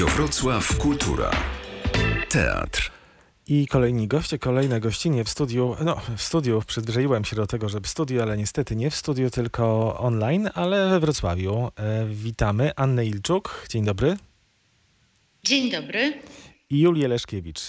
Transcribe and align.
Radio 0.00 0.16
Wrocław 0.16 0.78
Kultura. 0.78 1.30
Teatr. 2.28 2.90
I 3.46 3.66
kolejni 3.66 4.08
goście, 4.08 4.38
kolejne 4.38 4.80
gościnie 4.80 5.24
w 5.24 5.28
studiu. 5.28 5.76
No, 5.84 6.00
w 6.16 6.22
studiu 6.22 6.62
przyzwyczaiłem 6.66 7.24
się 7.24 7.36
do 7.36 7.46
tego, 7.46 7.68
że 7.68 7.80
w 7.80 7.86
studiu, 7.86 8.22
ale 8.22 8.36
niestety 8.36 8.76
nie 8.76 8.90
w 8.90 8.96
studiu, 8.96 9.30
tylko 9.30 9.98
online, 9.98 10.50
ale 10.54 10.88
we 10.88 11.00
Wrocławiu. 11.00 11.70
E, 11.76 12.06
witamy 12.06 12.72
Annę 12.76 13.06
Ilczuk. 13.06 13.66
Dzień 13.68 13.84
dobry. 13.84 14.16
Dzień 15.44 15.70
dobry. 15.70 16.12
I 16.70 16.80
Julię 16.80 17.08
Leszkiewicz. 17.08 17.60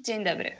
Dzień 0.00 0.24
dobry. 0.24 0.56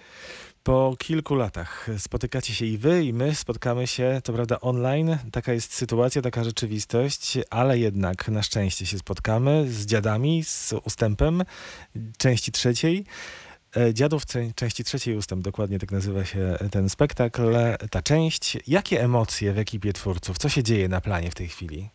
Po 0.65 0.97
kilku 0.99 1.35
latach 1.35 1.89
spotykacie 1.99 2.55
się 2.55 2.67
i 2.67 2.79
wy, 2.79 3.05
i 3.05 3.13
my 3.13 3.35
spotkamy 3.35 3.87
się, 3.87 4.21
to 4.25 4.33
prawda, 4.33 4.61
online. 4.61 5.19
Taka 5.33 5.53
jest 5.53 5.75
sytuacja, 5.75 6.23
taka 6.23 6.45
rzeczywistość, 6.45 7.39
ale 7.51 7.79
jednak 7.79 8.29
na 8.29 8.43
szczęście 8.43 8.87
się 8.87 8.99
spotkamy 8.99 9.73
z 9.73 9.87
dziadami, 9.87 10.45
z 10.45 10.73
ustępem 10.85 11.43
części 12.19 12.53
trzeciej. 12.53 13.05
E, 13.77 13.95
Dziadów 13.95 14.23
części 14.55 14.85
trzeciej 14.85 15.17
ustęp, 15.17 15.43
dokładnie 15.43 15.79
tak 15.79 15.93
nazywa 15.93 16.25
się 16.25 16.59
ten 16.71 16.89
spektakl, 16.89 17.55
ta 17.91 18.03
część. 18.03 18.59
Jakie 18.67 19.03
emocje 19.03 19.53
w 19.53 19.59
ekipie 19.59 19.93
twórców? 19.93 20.39
Co 20.39 20.49
się 20.49 20.63
dzieje 20.63 20.89
na 20.89 21.01
planie 21.01 21.31
w 21.31 21.35
tej 21.35 21.49
chwili? 21.49 21.91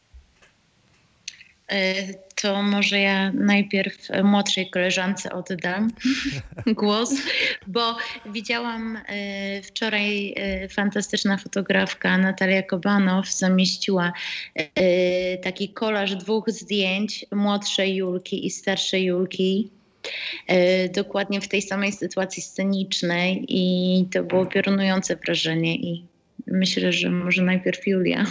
E, 1.70 1.94
to 2.42 2.64
może 2.64 3.00
ja 3.00 3.32
najpierw 3.32 4.08
młodszej 4.24 4.70
koleżance 4.70 5.32
oddam 5.32 5.92
głos, 6.82 7.14
bo 7.68 7.98
widziałam 8.26 8.98
e, 8.98 9.62
wczoraj 9.62 10.36
fantastyczna 10.70 11.38
fotografka 11.38 12.18
Natalia 12.18 12.64
Kobanow 12.64 13.30
zamieściła 13.30 14.14
taki 15.44 15.70
kolaż 15.70 16.16
dwóch 16.16 16.50
zdjęć 16.50 17.26
młodszej 17.32 17.96
Julki 17.96 18.46
i 18.46 18.50
starszej 18.50 19.04
Julki 19.04 19.70
E, 20.48 20.90
dokładnie 20.90 21.42
w 21.42 21.48
tej 21.48 21.62
samej 21.62 21.92
sytuacji 21.92 22.44
scenicznej 22.44 23.46
i 23.48 24.06
to 24.12 24.24
było 24.24 24.46
piorunujące 24.46 25.16
wrażenie 25.16 25.76
i 25.76 26.06
myślę, 26.48 26.94
że 26.94 27.10
może 27.10 27.44
najpierw 27.44 27.88
Julia. 27.88 28.26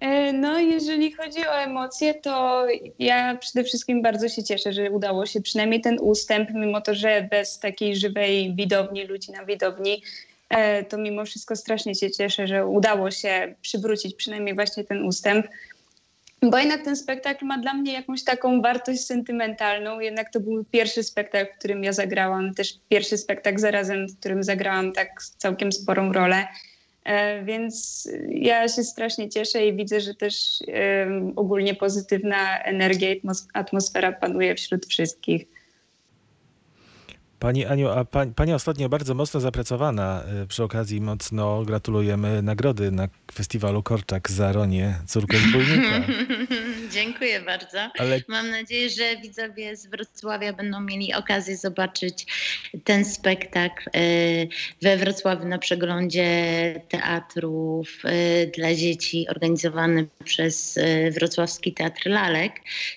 E, 0.00 0.32
no, 0.32 0.58
jeżeli 0.58 1.12
chodzi 1.12 1.46
o 1.46 1.54
emocje, 1.54 2.14
to 2.14 2.66
ja 2.98 3.36
przede 3.36 3.64
wszystkim 3.64 4.02
bardzo 4.02 4.28
się 4.28 4.44
cieszę, 4.44 4.72
że 4.72 4.90
udało 4.90 5.26
się 5.26 5.40
przynajmniej 5.40 5.80
ten 5.80 5.98
ustęp, 6.00 6.50
mimo 6.54 6.80
to, 6.80 6.94
że 6.94 7.28
bez 7.30 7.58
takiej 7.58 7.96
żywej 7.96 8.54
widowni, 8.54 9.04
ludzi 9.06 9.32
na 9.32 9.44
widowni, 9.44 10.02
e, 10.48 10.84
to 10.84 10.98
mimo 10.98 11.24
wszystko 11.24 11.56
strasznie 11.56 11.94
się 11.94 12.10
cieszę, 12.10 12.46
że 12.46 12.66
udało 12.66 13.10
się 13.10 13.54
przywrócić 13.62 14.14
przynajmniej 14.14 14.54
właśnie 14.54 14.84
ten 14.84 15.04
ustęp. 15.04 15.46
Bo 16.42 16.58
jednak 16.58 16.84
ten 16.84 16.96
spektakl 16.96 17.44
ma 17.44 17.58
dla 17.58 17.74
mnie 17.74 17.92
jakąś 17.92 18.24
taką 18.24 18.62
wartość 18.62 19.06
sentymentalną. 19.06 20.00
Jednak 20.00 20.32
to 20.32 20.40
był 20.40 20.64
pierwszy 20.64 21.02
spektakl, 21.02 21.52
w 21.52 21.58
którym 21.58 21.84
ja 21.84 21.92
zagrałam, 21.92 22.54
też 22.54 22.74
pierwszy 22.88 23.18
spektakl 23.18 23.58
zarazem, 23.58 24.08
w 24.08 24.18
którym 24.18 24.42
zagrałam 24.44 24.92
tak 24.92 25.22
całkiem 25.22 25.72
sporą 25.72 26.12
rolę. 26.12 26.46
E, 27.04 27.44
więc 27.44 28.08
ja 28.28 28.68
się 28.68 28.84
strasznie 28.84 29.28
cieszę 29.28 29.66
i 29.66 29.76
widzę, 29.76 30.00
że 30.00 30.14
też 30.14 30.62
ogólnie 31.36 31.74
pozytywna 31.74 32.62
energia 32.62 33.14
i 33.14 33.22
atmosfera 33.54 34.12
panuje 34.12 34.54
wśród 34.54 34.86
wszystkich. 34.86 35.46
Pani 37.42 37.66
Aniu, 37.66 37.88
a 37.88 38.04
pani, 38.04 38.32
pani 38.34 38.52
ostatnio 38.52 38.88
bardzo 38.88 39.14
mocno 39.14 39.40
zapracowana. 39.40 40.24
Y, 40.42 40.46
przy 40.46 40.62
okazji 40.62 41.00
mocno 41.00 41.62
gratulujemy 41.62 42.42
nagrody 42.42 42.90
na 42.90 43.08
festiwalu 43.34 43.82
Korczak 43.82 44.30
za 44.30 44.52
Ronię, 44.52 44.94
córkę 45.06 45.36
zbójnika. 45.36 46.06
Dziękuję 46.94 47.40
bardzo. 47.40 47.90
Ale... 47.98 48.20
Mam 48.28 48.50
nadzieję, 48.50 48.90
że 48.90 49.16
widzowie 49.16 49.76
z 49.76 49.86
Wrocławia 49.86 50.52
będą 50.52 50.80
mieli 50.80 51.14
okazję 51.14 51.56
zobaczyć 51.56 52.26
ten 52.84 53.04
spektakl 53.04 53.90
y, 53.96 54.48
we 54.82 54.96
Wrocławiu 54.96 55.48
na 55.48 55.58
przeglądzie 55.58 56.80
teatrów 56.88 57.88
y, 58.04 58.50
dla 58.56 58.74
dzieci 58.74 59.26
organizowany 59.28 60.06
przez 60.24 60.78
Wrocławski 61.10 61.72
Teatr 61.72 62.06
Lalek. 62.06 62.52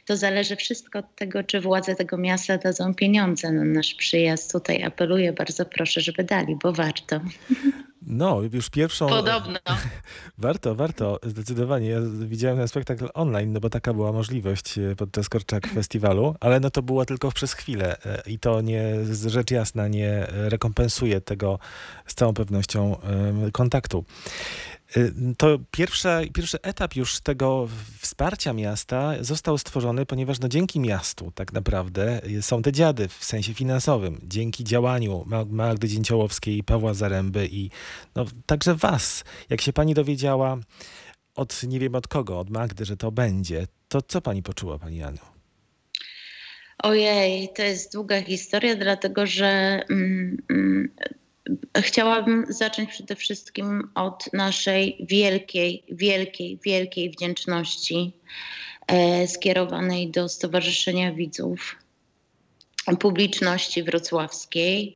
To 0.06 0.18
zależy 0.18 0.56
wszystko 0.56 1.00
od 1.00 1.16
tego, 1.16 1.44
czy 1.44 1.62
władze 1.62 1.96
tego 1.96 2.18
miasta 2.18 2.58
dadzą 2.58 2.96
pieniądze 2.96 3.52
na 3.52 3.64
nasz 3.64 3.94
przyjazd 3.94 4.35
tutaj 4.38 4.84
apeluję, 4.84 5.34
bardzo 5.34 5.66
proszę, 5.66 6.02
żeby 6.02 6.24
dali, 6.24 6.56
bo 6.64 6.74
warto. 6.74 7.20
No, 8.08 8.42
już 8.54 8.70
pierwszą. 8.70 9.08
Podobno. 9.08 9.60
Warto, 10.38 10.76
warto, 10.76 11.20
zdecydowanie. 11.24 11.90
Ja 11.90 12.00
widziałem 12.26 12.58
ten 12.58 12.68
spektakl 12.68 13.08
online, 13.14 13.54
no 13.54 13.60
bo 13.60 13.70
taka 13.70 13.94
była 13.94 14.12
możliwość 14.12 14.78
e, 14.78 14.96
podczas 14.96 15.30
Korczak 15.30 15.68
Festiwalu, 15.74 16.36
ale 16.40 16.60
no 16.60 16.70
to 16.70 16.82
było 16.82 17.06
tylko 17.06 17.32
przez 17.32 17.54
chwilę 17.54 17.98
e, 18.06 18.22
i 18.30 18.40
to 18.40 18.62
nie, 18.62 18.84
rzecz 19.28 19.52
jasna, 19.52 19.88
nie 19.88 20.28
rekompensuje 20.30 21.22
tego 21.22 21.60
z 22.08 22.16
całą 22.16 22.34
pewnością 22.34 22.98
kontaktu. 23.52 24.06
Y, 24.98 25.14
to 25.38 25.60
pierwsza, 25.72 26.22
pierwszy 26.34 26.62
etap 26.62 26.96
już 26.96 27.20
tego 27.20 27.68
wsparcia 28.00 28.54
miasta 28.54 29.14
został 29.22 29.58
stworzony, 29.58 30.06
ponieważ 30.06 30.40
no 30.40 30.48
dzięki 30.48 30.80
miastu 30.80 31.32
tak 31.36 31.54
naprawdę 31.54 32.22
są 32.42 32.62
te 32.62 32.72
dziady 32.72 33.08
w 33.08 33.24
sensie 33.26 33.54
finansowym, 33.54 34.22
dzięki 34.24 34.64
działaniu 34.64 35.26
Magdy 35.50 35.88
Dzięciołowskiej, 35.88 36.64
Pawła 36.64 36.94
Zaręby 36.94 37.48
i 37.52 37.70
no, 38.16 38.26
także 38.46 38.76
was. 38.76 39.24
Jak 39.50 39.62
się 39.62 39.74
pani 39.74 39.94
dowiedziała 39.94 40.58
od 41.36 41.64
nie 41.64 41.80
wiem 41.80 41.96
od 41.96 42.08
kogo, 42.08 42.40
od 42.40 42.50
Magdy, 42.50 42.86
że 42.86 42.98
to 42.98 43.12
będzie, 43.12 43.68
to 43.88 44.02
co 44.02 44.22
pani 44.22 44.44
poczuła, 44.44 44.80
pani 44.80 45.04
Aniu? 45.04 45.36
Ojej, 46.84 47.50
to 47.56 47.62
jest 47.62 47.94
długa 47.94 48.22
historia, 48.22 48.76
dlatego 48.76 49.26
że 49.26 49.82
mm, 49.90 50.38
mm, 50.50 50.90
Chciałabym 51.78 52.46
zacząć 52.50 52.90
przede 52.90 53.16
wszystkim 53.16 53.90
od 53.96 54.34
naszej 54.34 55.06
wielkiej, 55.10 55.84
wielkiej, 55.90 56.60
wielkiej 56.64 57.10
wdzięczności 57.10 58.14
e, 58.88 59.28
skierowanej 59.28 60.12
do 60.12 60.30
Stowarzyszenia 60.30 61.12
Widzów 61.12 61.76
Publiczności 63.00 63.84
Wrocławskiej. 63.84 64.96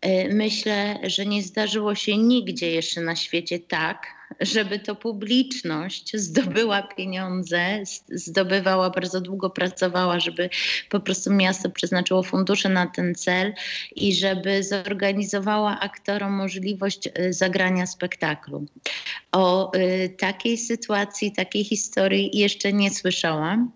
E, 0.00 0.34
myślę, 0.34 0.98
że 1.02 1.26
nie 1.26 1.42
zdarzyło 1.42 1.94
się 1.94 2.16
nigdzie 2.16 2.70
jeszcze 2.70 3.00
na 3.00 3.16
świecie 3.16 3.58
tak, 3.58 4.17
żeby 4.40 4.78
to 4.78 4.96
publiczność 4.96 6.16
zdobyła 6.16 6.82
pieniądze, 6.82 7.82
zdobywała, 8.08 8.90
bardzo 8.90 9.20
długo 9.20 9.50
pracowała, 9.50 10.20
żeby 10.20 10.50
po 10.90 11.00
prostu 11.00 11.32
miasto 11.32 11.70
przeznaczyło 11.70 12.22
fundusze 12.22 12.68
na 12.68 12.86
ten 12.86 13.14
cel 13.14 13.54
i 13.96 14.14
żeby 14.14 14.62
zorganizowała 14.62 15.80
aktorom 15.80 16.32
możliwość 16.32 17.06
y, 17.06 17.32
zagrania 17.32 17.86
spektaklu. 17.86 18.66
O 19.32 19.76
y, 19.76 20.14
takiej 20.18 20.58
sytuacji, 20.58 21.32
takiej 21.32 21.64
historii 21.64 22.38
jeszcze 22.38 22.72
nie 22.72 22.90
słyszałam. 22.90 23.70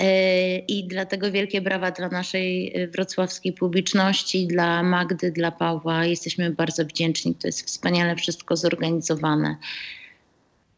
E, 0.00 0.58
I 0.58 0.84
dlatego 0.84 1.30
wielkie 1.30 1.60
brawa 1.60 1.90
dla 1.90 2.08
naszej 2.08 2.72
e, 2.74 2.88
wrocławskiej 2.88 3.52
publiczności, 3.52 4.46
dla 4.46 4.82
Magdy, 4.82 5.32
dla 5.32 5.50
Pawła. 5.50 6.04
Jesteśmy 6.04 6.50
bardzo 6.50 6.84
wdzięczni. 6.84 7.34
To 7.34 7.48
jest 7.48 7.66
wspaniale 7.66 8.16
wszystko 8.16 8.56
zorganizowane. 8.56 9.56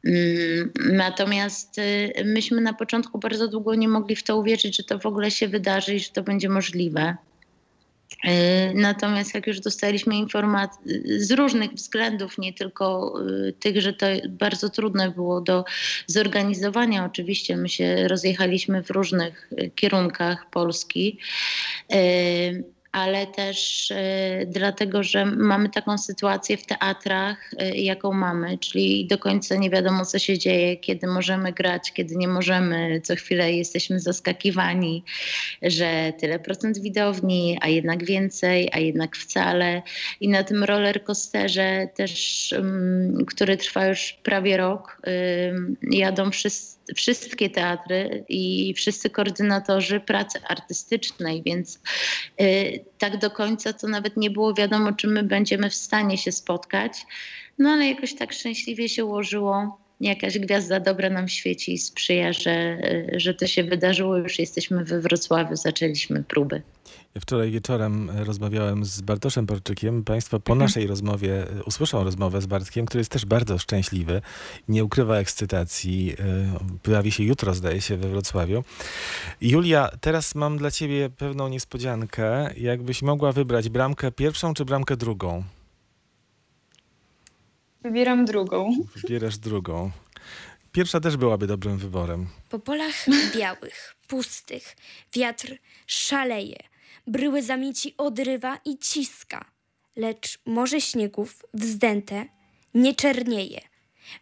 Mm, 0.05 0.73
natomiast 0.93 1.79
e, 1.79 2.25
myśmy 2.25 2.61
na 2.61 2.73
początku 2.73 3.19
bardzo 3.19 3.49
długo 3.49 3.75
nie 3.75 3.89
mogli 3.89 4.17
w 4.17 4.23
to 4.23 4.37
uwierzyć, 4.37 4.77
że 4.77 4.83
to 4.83 4.99
w 4.99 5.07
ogóle 5.07 5.31
się 5.31 5.49
wydarzy 5.49 5.95
i 5.95 6.01
że 6.01 6.11
to 6.11 6.23
będzie 6.23 6.49
możliwe. 6.49 7.17
E, 8.25 8.75
natomiast 8.75 9.35
jak 9.35 9.47
już 9.47 9.61
dostaliśmy 9.61 10.17
informacje 10.17 10.83
z 11.17 11.31
różnych 11.31 11.71
względów, 11.71 12.39
nie 12.39 12.53
tylko 12.53 13.15
e, 13.49 13.53
tych, 13.53 13.81
że 13.81 13.93
to 13.93 14.07
bardzo 14.29 14.71
trudne 14.71 15.11
było 15.11 15.41
do 15.41 15.65
zorganizowania, 16.07 17.05
oczywiście 17.05 17.57
my 17.57 17.69
się 17.69 18.09
rozjechaliśmy 18.09 18.83
w 18.83 18.91
różnych 18.91 19.51
e, 19.57 19.71
kierunkach 19.71 20.51
Polski 20.51 21.19
ale 22.93 23.27
też 23.27 23.91
y, 23.91 23.97
dlatego, 24.47 25.03
że 25.03 25.27
mamy 25.27 25.69
taką 25.69 25.99
sytuację 25.99 26.57
w 26.57 26.67
teatrach, 26.67 27.53
y, 27.53 27.77
jaką 27.77 28.13
mamy, 28.13 28.59
czyli 28.59 29.07
do 29.07 29.19
końca 29.19 29.57
nie 29.57 29.71
wiadomo, 29.71 30.05
co 30.05 30.19
się 30.19 30.39
dzieje, 30.39 30.77
kiedy 30.77 31.07
możemy 31.07 31.53
grać, 31.53 31.93
kiedy 31.93 32.17
nie 32.17 32.29
możemy. 32.29 33.01
Co 33.05 33.17
chwilę 33.17 33.53
jesteśmy 33.53 34.01
zaskakiwani, 34.01 35.05
że 35.63 36.13
tyle 36.21 36.39
procent 36.39 36.79
widowni, 36.79 37.59
a 37.61 37.69
jednak 37.69 38.05
więcej, 38.05 38.71
a 38.73 38.79
jednak 38.79 39.17
wcale. 39.17 39.83
I 40.21 40.29
na 40.29 40.45
tym 40.45 40.65
roller 40.65 41.05
coasterze 41.05 41.89
też, 41.95 42.55
który 43.27 43.57
trwa 43.57 43.87
już 43.87 44.17
prawie 44.23 44.57
rok, 44.57 45.03
jadą 45.83 46.31
wszyscy 46.31 46.82
wszystkie 46.97 47.51
teatry 47.51 48.25
i 48.29 48.75
wszyscy 48.77 49.11
koordynatorzy 49.11 50.01
pracy 50.01 50.39
artystycznej, 50.49 51.43
więc 51.47 51.81
y, 52.41 52.85
tak 52.99 53.19
do 53.19 53.31
końca 53.31 53.73
to 53.73 53.89
nawet 53.89 54.17
nie 54.17 54.31
było 54.31 54.55
wiadomo, 54.55 54.93
czy 54.93 55.09
my 55.09 55.23
będziemy 55.23 55.71
w 55.71 55.75
stanie 55.75 56.19
się 56.19 56.33
spotkać. 56.33 56.93
No 57.59 57.71
ale 57.71 57.87
jakoś 57.87 58.15
tak 58.15 58.33
szczęśliwie 58.33 58.89
się 58.89 59.05
ułożyło, 59.05 59.79
jakaś 60.01 60.39
gwiazda 60.39 60.81
dobra 60.81 61.11
nam 61.11 61.29
świeci 61.29 61.73
i 61.73 61.79
sprzyja, 61.79 62.33
że, 62.33 62.79
że 63.13 63.35
to 63.35 63.47
się 63.47 63.65
wydarzyło. 63.65 64.17
Już 64.17 64.39
jesteśmy 64.39 64.85
we 64.85 65.01
Wrocławiu, 65.01 65.57
zaczęliśmy 65.57 66.23
próby. 66.23 66.63
Wczoraj 67.21 67.51
wieczorem 67.51 68.11
rozmawiałem 68.11 68.85
z 68.85 69.01
Bartoszem 69.01 69.47
Porczykiem. 69.47 70.05
Państwo 70.05 70.41
po 70.41 70.53
Mhm. 70.53 70.69
naszej 70.69 70.87
rozmowie 70.87 71.47
y, 71.61 71.65
usłyszą 71.65 72.05
rozmowę 72.05 72.41
z 72.41 72.47
Bartkiem, 72.47 72.87
który 72.87 73.01
jest 73.01 73.11
też 73.11 73.27
bardzo 73.27 73.59
szczęśliwy. 73.59 74.23
Nie 74.69 74.85
ukrywa 74.85 75.17
ekscytacji. 75.17 76.13
y, 76.13 76.79
Pojawi 76.83 77.13
się 77.13 77.25
jutro, 77.25 77.55
zdaje 77.55 77.81
się, 77.81 77.97
we 77.97 78.09
Wrocławiu. 78.09 78.65
Julia, 79.41 79.91
teraz 80.01 80.35
mam 80.35 80.59
dla 80.59 80.71
ciebie 80.71 81.11
pewną 81.11 81.49
niespodziankę. 81.49 82.55
Jakbyś 82.57 83.03
mogła 83.03 83.33
wybrać 83.33 83.69
bramkę 83.69 84.13
pierwszą 84.13 84.55
czy 84.55 84.65
bramkę 84.65 84.97
drugą? 84.97 85.45
Wybieram 87.83 88.25
drugą. 88.25 88.73
Wybierasz 88.97 89.39
drugą. 89.39 89.91
Pierwsza 90.73 91.01
też 91.01 91.17
byłaby 91.17 91.47
dobrym 91.47 91.79
wyborem. 91.79 92.27
Po 92.49 92.59
polach 92.59 92.95
białych, 93.37 93.95
pustych, 94.09 94.77
wiatr 95.15 95.57
szaleje, 95.87 96.57
bryły 97.07 97.43
zamieci 97.43 97.95
odrywa 97.99 98.59
i 98.65 98.79
ciska, 98.79 99.45
lecz 99.97 100.39
morze 100.47 100.81
śniegów 100.81 101.47
wzdęte 101.55 102.27
nie 102.75 102.95
czernieje. 102.95 103.61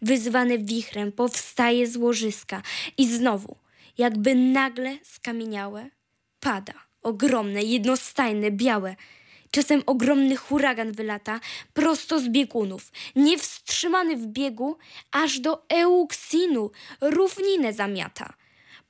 Wyzwane 0.02 0.58
wichrem 0.58 1.12
powstaje 1.12 1.86
z 1.86 1.96
łożyska 1.96 2.62
i 2.98 3.08
znowu, 3.08 3.56
jakby 3.98 4.34
nagle 4.34 4.98
skamieniałe, 5.02 5.90
pada 6.40 6.90
ogromne, 7.02 7.62
jednostajne, 7.62 8.50
białe. 8.50 8.96
Czasem 9.50 9.82
ogromny 9.86 10.36
huragan 10.36 10.92
wylata 10.92 11.40
prosto 11.74 12.20
z 12.20 12.28
biegunów, 12.28 12.92
niewstrzymany 13.16 14.16
w 14.16 14.26
biegu, 14.26 14.76
aż 15.10 15.40
do 15.40 15.68
Euksinu 15.68 16.70
równinę 17.00 17.72
zamiata. 17.72 18.32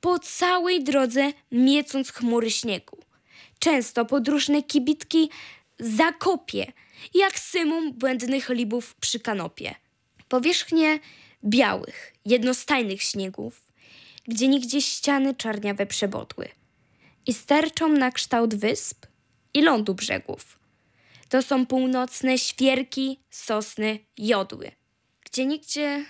Po 0.01 0.19
całej 0.19 0.83
drodze 0.83 1.33
miecąc 1.51 2.11
chmury 2.11 2.51
śniegu. 2.51 2.97
Często 3.61 4.05
podróżne 4.05 4.63
kibitki 4.63 5.29
zakopie, 5.79 6.71
jak 7.13 7.39
symum 7.39 7.93
błędnych 7.93 8.49
libów 8.49 8.95
przy 8.95 9.19
kanopie. 9.19 9.75
Powierzchnie 10.27 10.99
białych, 11.45 12.13
jednostajnych 12.25 13.01
śniegów, 13.01 13.71
gdzie 14.27 14.47
nigdzie 14.47 14.81
ściany 14.81 15.35
czarniawe 15.35 15.85
przebodły 15.85 16.47
i 17.27 17.33
sterczą 17.33 17.89
na 17.89 18.11
kształt 18.11 18.55
wysp 18.55 19.05
i 19.53 19.61
lądu 19.61 19.93
brzegów. 19.95 20.59
To 21.29 21.41
są 21.41 21.65
północne 21.65 22.37
świerki, 22.37 23.19
sosny, 23.29 23.99
jodły, 24.17 24.71
gdzie 25.25 25.45
nigdzie 25.45 26.05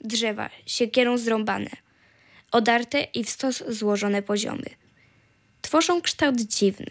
drzewa 0.00 0.50
siekierą 0.66 1.18
zrąbane, 1.18 1.70
odarte 2.52 3.02
i 3.02 3.24
w 3.24 3.30
stos 3.30 3.64
złożone 3.68 4.22
poziomy. 4.22 4.85
Tworzą 5.66 6.02
kształt 6.02 6.40
dziwny, 6.40 6.90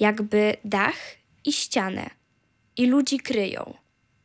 jakby 0.00 0.56
dach 0.64 0.96
i 1.44 1.52
ścianę, 1.52 2.10
i 2.76 2.86
ludzi 2.86 3.18
kryją, 3.18 3.74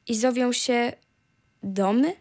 i 0.07 0.15
zowią 0.15 0.51
się 0.53 0.93
domy? 1.63 2.15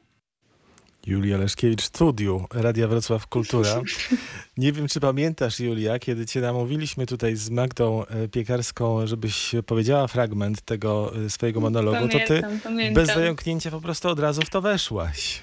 Julia 1.06 1.38
Leszkiewicz, 1.38 1.82
studiu 1.82 2.46
Radia 2.54 2.88
Wrocław 2.88 3.26
Kultura. 3.26 3.82
Nie 4.56 4.72
wiem, 4.72 4.88
czy 4.88 5.00
pamiętasz, 5.00 5.60
Julia, 5.60 5.98
kiedy 5.98 6.26
cię 6.26 6.40
namówiliśmy 6.40 7.06
tutaj 7.06 7.36
z 7.36 7.50
Magdą 7.50 8.06
e, 8.06 8.28
Piekarską, 8.28 9.06
żebyś 9.06 9.54
powiedziała 9.66 10.06
fragment 10.06 10.60
tego 10.62 11.12
e, 11.26 11.30
swojego 11.30 11.60
monologu, 11.60 12.08
to 12.08 12.18
ty 12.18 12.26
Pamiętam, 12.26 12.60
pamiętam. 12.60 12.94
bez 12.94 13.14
zająknięcia 13.14 13.70
po 13.70 13.80
prostu 13.80 14.08
od 14.08 14.18
razu 14.18 14.42
w 14.42 14.50
to 14.50 14.60
weszłaś. 14.60 15.40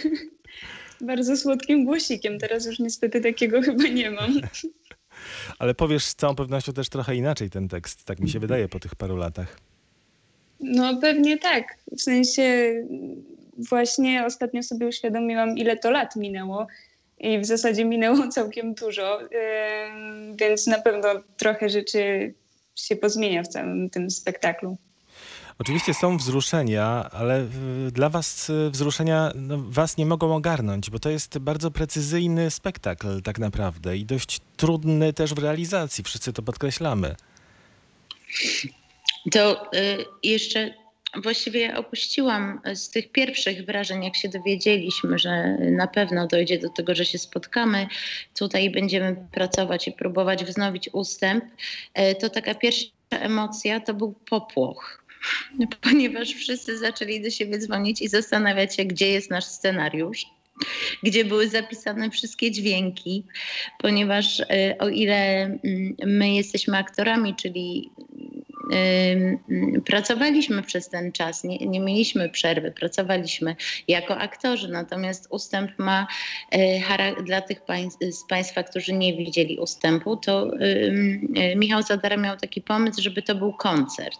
Bardzo 1.00 1.36
słodkim 1.36 1.84
głosikiem. 1.84 2.38
Teraz 2.38 2.66
już 2.66 2.78
niestety 2.78 3.20
takiego 3.20 3.62
chyba 3.62 3.84
nie 3.84 4.10
mam. 4.10 4.40
Ale 5.62 5.74
powiesz 5.74 6.04
z 6.04 6.14
całą 6.14 6.34
pewnością 6.34 6.72
też 6.72 6.88
trochę 6.88 7.16
inaczej 7.16 7.50
ten 7.50 7.68
tekst, 7.68 8.04
tak 8.04 8.20
mi 8.20 8.30
się 8.30 8.40
wydaje 8.40 8.68
po 8.68 8.80
tych 8.80 8.94
paru 8.94 9.16
latach. 9.16 9.56
No 10.60 11.00
pewnie 11.00 11.38
tak. 11.38 11.78
W 11.98 12.02
sensie 12.02 12.74
właśnie 13.70 14.26
ostatnio 14.26 14.62
sobie 14.62 14.86
uświadomiłam, 14.86 15.58
ile 15.58 15.76
to 15.76 15.90
lat 15.90 16.16
minęło. 16.16 16.66
I 17.18 17.38
w 17.38 17.46
zasadzie 17.46 17.84
minęło 17.84 18.28
całkiem 18.38 18.74
dużo, 18.74 19.20
więc 20.34 20.66
na 20.66 20.80
pewno 20.80 21.08
trochę 21.36 21.68
rzeczy 21.68 22.34
się 22.74 22.96
pozmienia 22.96 23.42
w 23.42 23.48
całym 23.48 23.90
tym 23.90 24.10
spektaklu. 24.10 24.76
Oczywiście 25.62 25.94
są 25.94 26.16
wzruszenia, 26.16 27.10
ale 27.12 27.46
dla 27.92 28.08
was 28.08 28.50
e, 28.50 28.70
wzruszenia 28.70 29.32
no, 29.34 29.58
was 29.58 29.96
nie 29.96 30.06
mogą 30.06 30.34
ogarnąć, 30.34 30.90
bo 30.90 30.98
to 30.98 31.10
jest 31.10 31.38
bardzo 31.38 31.70
precyzyjny 31.70 32.50
spektakl 32.50 33.22
tak 33.22 33.38
naprawdę 33.38 33.96
i 33.96 34.04
dość 34.04 34.40
trudny 34.56 35.12
też 35.12 35.34
w 35.34 35.38
realizacji. 35.38 36.04
Wszyscy 36.04 36.32
to 36.32 36.42
podkreślamy. 36.42 37.14
To 39.32 39.72
y, 39.76 40.04
jeszcze 40.22 40.74
właściwie 41.22 41.76
opuściłam 41.76 42.60
z 42.74 42.90
tych 42.90 43.12
pierwszych 43.12 43.66
wrażeń, 43.66 44.04
jak 44.04 44.16
się 44.16 44.28
dowiedzieliśmy, 44.28 45.18
że 45.18 45.56
na 45.60 45.86
pewno 45.86 46.26
dojdzie 46.26 46.58
do 46.58 46.68
tego, 46.68 46.94
że 46.94 47.04
się 47.04 47.18
spotkamy. 47.18 47.86
Tutaj 48.38 48.70
będziemy 48.70 49.16
pracować 49.32 49.88
i 49.88 49.92
próbować 49.92 50.44
wznowić 50.44 50.90
ustęp. 50.92 51.44
y, 51.44 52.14
To 52.14 52.30
taka 52.30 52.54
pierwsza 52.54 52.86
emocja 53.10 53.80
to 53.80 53.94
był 53.94 54.14
popłoch. 54.30 55.01
Ponieważ 55.80 56.28
wszyscy 56.28 56.78
zaczęli 56.78 57.20
do 57.20 57.30
siebie 57.30 57.58
dzwonić 57.58 58.02
i 58.02 58.08
zastanawiać 58.08 58.76
się, 58.76 58.84
gdzie 58.84 59.08
jest 59.08 59.30
nasz 59.30 59.44
scenariusz, 59.44 60.26
gdzie 61.02 61.24
były 61.24 61.48
zapisane 61.48 62.10
wszystkie 62.10 62.50
dźwięki, 62.50 63.24
ponieważ 63.78 64.40
y, 64.40 64.44
o 64.78 64.88
ile 64.88 65.44
mm, 65.44 65.96
my 66.06 66.34
jesteśmy 66.34 66.78
aktorami, 66.78 67.34
czyli 67.34 67.90
pracowaliśmy 69.84 70.62
przez 70.62 70.88
ten 70.88 71.12
czas, 71.12 71.44
nie, 71.44 71.58
nie 71.58 71.80
mieliśmy 71.80 72.28
przerwy, 72.28 72.72
pracowaliśmy 72.72 73.56
jako 73.88 74.18
aktorzy, 74.18 74.68
natomiast 74.68 75.26
ustęp 75.30 75.78
ma 75.78 76.06
e, 76.50 77.22
dla 77.22 77.40
tych 77.40 77.60
z 78.10 78.28
Państwa, 78.28 78.62
którzy 78.62 78.92
nie 78.92 79.16
widzieli 79.16 79.58
ustępu, 79.58 80.16
to 80.16 80.50
e, 81.36 81.56
Michał 81.56 81.82
Zadara 81.82 82.16
miał 82.16 82.36
taki 82.36 82.60
pomysł, 82.60 83.02
żeby 83.02 83.22
to 83.22 83.34
był 83.34 83.52
koncert. 83.52 84.18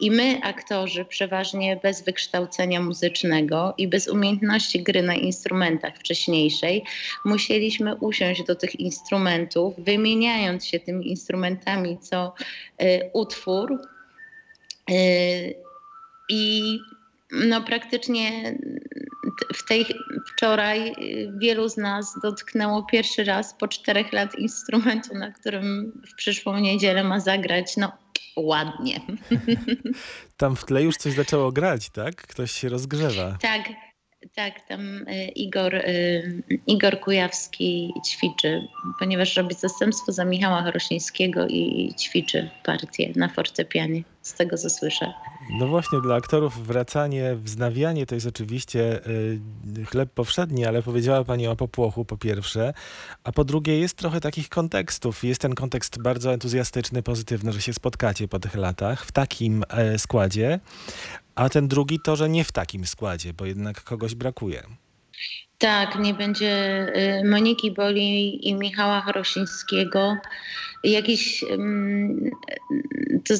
I 0.00 0.10
my, 0.10 0.40
aktorzy, 0.42 1.04
przeważnie 1.04 1.80
bez 1.82 2.04
wykształcenia 2.04 2.80
muzycznego 2.80 3.74
i 3.78 3.88
bez 3.88 4.08
umiejętności 4.08 4.82
gry 4.82 5.02
na 5.02 5.14
instrumentach 5.14 5.98
wcześniejszej, 5.98 6.84
musieliśmy 7.24 7.96
usiąść 7.96 8.44
do 8.44 8.54
tych 8.54 8.80
instrumentów, 8.80 9.74
wymieniając 9.78 10.66
się 10.66 10.80
tymi 10.80 11.10
instrumentami 11.10 11.98
co 11.98 12.34
y, 12.82 13.10
utwór. 13.12 13.77
Y, 14.90 15.54
I 16.28 16.78
no 17.30 17.62
praktycznie 17.62 18.58
w 19.54 19.68
tej 19.68 19.86
wczoraj 20.32 20.88
y, 20.88 21.32
wielu 21.38 21.68
z 21.68 21.76
nas 21.76 22.14
dotknęło 22.22 22.82
pierwszy 22.82 23.24
raz 23.24 23.54
po 23.54 23.68
czterech 23.68 24.12
lat 24.12 24.38
instrumentu, 24.38 25.14
na 25.14 25.32
którym 25.32 25.92
w 26.12 26.14
przyszłą 26.14 26.58
niedzielę 26.58 27.04
ma 27.04 27.20
zagrać. 27.20 27.76
No 27.76 27.92
ładnie. 28.36 29.00
Tam 30.36 30.56
w 30.56 30.64
tle 30.64 30.82
już 30.82 30.96
coś 30.96 31.12
zaczęło 31.12 31.52
grać, 31.52 31.90
tak? 31.90 32.16
Ktoś 32.16 32.50
się 32.50 32.68
rozgrzewa. 32.68 33.36
Tak, 33.40 33.62
tak, 34.34 34.68
tam 34.68 35.08
y, 35.08 35.24
Igor, 35.24 35.74
y, 35.74 36.42
Igor 36.66 37.00
Kujawski 37.00 37.92
ćwiczy, 38.06 38.68
ponieważ 38.98 39.36
robi 39.36 39.54
zastępstwo 39.54 40.12
za 40.12 40.24
Michała 40.24 40.62
Chorosińskiego 40.62 41.46
i 41.48 41.94
ćwiczy 42.00 42.50
partię 42.64 43.12
na 43.16 43.28
fortepianie, 43.28 44.02
z 44.28 44.34
tego 44.34 44.56
co 44.56 44.70
słyszę. 44.70 45.12
No 45.50 45.66
właśnie, 45.66 46.00
dla 46.00 46.14
aktorów 46.14 46.66
wracanie, 46.66 47.36
wznawianie 47.36 48.06
to 48.06 48.14
jest 48.14 48.26
oczywiście 48.26 49.06
y, 49.06 49.40
chleb 49.84 50.10
powszedni, 50.10 50.66
ale 50.66 50.82
powiedziała 50.82 51.24
Pani 51.24 51.46
o 51.46 51.56
popłochu 51.56 52.04
po 52.04 52.16
pierwsze, 52.16 52.74
a 53.24 53.32
po 53.32 53.44
drugie 53.44 53.78
jest 53.78 53.96
trochę 53.96 54.20
takich 54.20 54.48
kontekstów. 54.48 55.24
Jest 55.24 55.40
ten 55.40 55.54
kontekst 55.54 56.02
bardzo 56.02 56.32
entuzjastyczny, 56.32 57.02
pozytywny, 57.02 57.52
że 57.52 57.62
się 57.62 57.72
spotkacie 57.72 58.28
po 58.28 58.38
tych 58.38 58.54
latach 58.54 59.04
w 59.04 59.12
takim 59.12 59.64
e, 59.68 59.98
składzie, 59.98 60.60
a 61.34 61.48
ten 61.48 61.68
drugi 61.68 62.00
to, 62.04 62.16
że 62.16 62.28
nie 62.28 62.44
w 62.44 62.52
takim 62.52 62.86
składzie, 62.86 63.32
bo 63.32 63.46
jednak 63.46 63.84
kogoś 63.84 64.14
brakuje. 64.14 64.62
Tak, 65.58 65.98
nie 65.98 66.14
będzie 66.14 66.86
y, 66.96 67.28
Moniki 67.28 67.70
Boli 67.70 68.48
i 68.48 68.54
Michała 68.54 69.00
Chorosińskiego. 69.00 70.16
Jakiś, 70.84 71.44
to, 73.24 73.34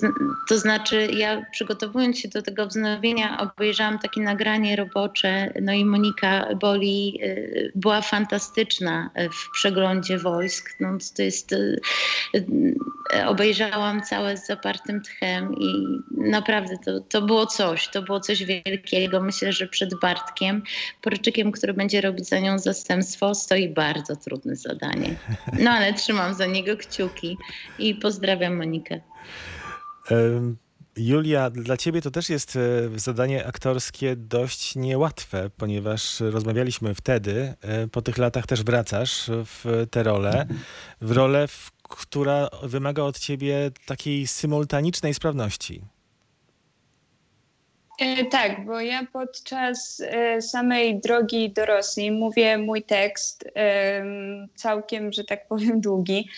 to 0.49 0.59
znaczy 0.59 1.09
ja 1.13 1.47
przygotowując 1.53 2.19
się 2.19 2.29
do 2.29 2.43
tego 2.43 2.67
wznowienia 2.67 3.39
obejrzałam 3.41 3.99
takie 3.99 4.21
nagranie 4.21 4.77
robocze, 4.77 5.53
no 5.63 5.73
i 5.73 5.85
Monika 5.85 6.55
Boli 6.55 7.21
y, 7.23 7.73
była 7.75 8.01
fantastyczna 8.01 9.11
w 9.33 9.51
przeglądzie 9.53 10.19
wojsk. 10.19 10.77
No, 10.81 10.99
to 11.17 11.23
jest, 11.23 11.53
y, 11.53 11.81
obejrzałam 13.27 14.03
całe 14.03 14.37
z 14.37 14.47
zapartym 14.47 15.03
tchem 15.03 15.55
i 15.55 15.85
naprawdę 16.11 16.77
to, 16.85 17.01
to 17.01 17.23
było 17.23 17.47
coś, 17.47 17.89
to 17.89 18.03
było 18.03 18.21
coś 18.21 18.45
wielkiego. 18.45 19.21
Myślę, 19.21 19.53
że 19.53 19.67
przed 19.67 20.01
Bartkiem, 20.01 20.63
Porczykiem, 21.03 21.53
który 21.53 21.75
będzie 21.75 22.01
robić 22.01 22.29
za 22.29 22.39
nią 22.39 22.59
zastępstwo, 22.59 23.35
stoi 23.35 23.69
bardzo 23.69 24.17
trudne 24.17 24.57
zadanie. 24.57 25.15
No 25.59 25.71
ale 25.71 25.93
trzymam 25.93 26.35
za 26.35 26.47
niego 26.47 26.77
kciuki 26.77 27.28
i 27.79 27.95
pozdrawiam 27.95 28.57
Monikę. 28.57 29.01
Julia, 30.99 31.51
dla 31.51 31.77
ciebie 31.77 32.03
to 32.03 32.11
też 32.11 32.31
jest 32.31 32.57
e, 32.57 32.61
zadanie 32.99 33.47
aktorskie 33.47 34.17
dość 34.17 34.77
niełatwe, 34.77 35.51
ponieważ 35.57 36.21
rozmawialiśmy 36.21 36.95
wtedy, 36.95 37.55
e, 37.61 37.89
po 37.89 38.03
tych 38.03 38.19
latach 38.19 38.47
też 38.47 38.63
wracasz 38.63 39.31
w 39.31 39.87
tę 39.91 40.03
rolę, 40.03 40.47
w 41.01 41.13
rolę, 41.13 41.47
która 41.83 42.49
wymaga 42.63 43.03
od 43.03 43.19
ciebie 43.19 43.71
takiej 43.87 44.27
symultanicznej 44.27 45.15
sprawności. 45.15 45.83
E, 47.99 48.25
tak, 48.25 48.65
bo 48.65 48.81
ja 48.81 49.07
podczas 49.13 50.03
e, 50.07 50.43
samej 50.43 51.01
drogi 51.01 51.51
do 51.51 51.67
Rosji 51.67 52.11
mówię 52.11 52.59
mój 52.59 52.83
tekst, 52.83 53.45
e, 53.57 54.05
całkiem, 54.55 55.13
że 55.13 55.25
tak 55.25 55.49
powiem, 55.49 55.81
długi. 55.81 56.29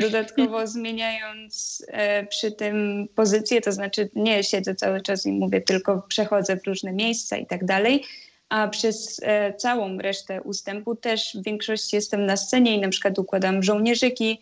Dodatkowo 0.00 0.66
zmieniając 0.76 1.86
przy 2.28 2.52
tym 2.52 3.08
pozycję, 3.14 3.60
to 3.60 3.72
znaczy 3.72 4.10
nie 4.14 4.44
siedzę 4.44 4.74
cały 4.74 5.00
czas 5.00 5.26
i 5.26 5.32
mówię, 5.32 5.60
tylko 5.60 6.02
przechodzę 6.08 6.56
w 6.56 6.66
różne 6.66 6.92
miejsca 6.92 7.36
i 7.36 7.46
tak 7.46 7.64
dalej. 7.64 8.04
A 8.48 8.68
przez 8.68 9.20
całą 9.56 9.98
resztę 9.98 10.42
ustępu 10.42 10.96
też 10.96 11.36
w 11.40 11.44
większości 11.44 11.96
jestem 11.96 12.26
na 12.26 12.36
scenie 12.36 12.76
i 12.76 12.80
na 12.80 12.88
przykład 12.88 13.18
układam 13.18 13.62
żołnierzyki 13.62 14.40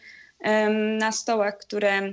na 0.99 1.13
stołach, 1.13 1.59
które 1.59 2.13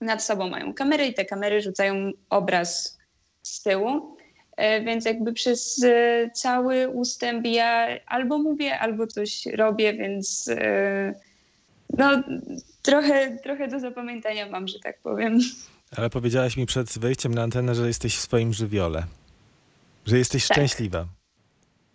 nad 0.00 0.24
sobą 0.24 0.48
mają 0.48 0.74
kamery 0.74 1.06
i 1.06 1.14
te 1.14 1.24
kamery 1.24 1.62
rzucają 1.62 2.10
obraz 2.30 2.98
z 3.42 3.62
tyłu. 3.62 4.16
E, 4.56 4.80
więc 4.80 5.04
jakby 5.04 5.32
przez 5.32 5.84
e, 5.84 6.30
cały 6.34 6.88
ustęp 6.88 7.46
ja 7.46 7.88
albo 8.06 8.38
mówię, 8.38 8.78
albo 8.78 9.06
coś 9.06 9.46
robię, 9.46 9.92
więc 9.92 10.48
e, 10.48 11.14
no 11.98 12.22
trochę, 12.82 13.36
trochę 13.36 13.68
do 13.68 13.80
zapamiętania 13.80 14.48
mam, 14.48 14.68
że 14.68 14.78
tak 14.80 14.98
powiem. 14.98 15.38
Ale 15.96 16.10
powiedziałaś 16.10 16.56
mi 16.56 16.66
przed 16.66 16.98
wejściem 16.98 17.34
na 17.34 17.42
antenę, 17.42 17.74
że 17.74 17.86
jesteś 17.86 18.16
w 18.16 18.20
swoim 18.20 18.52
żywiole. 18.52 19.04
Że 20.06 20.18
jesteś 20.18 20.48
tak. 20.48 20.56
szczęśliwa. 20.56 21.06